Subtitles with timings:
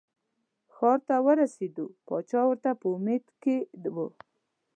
[0.73, 3.57] ښار ته ورسېده پاچا ورته په امید کې
[3.93, 3.95] و.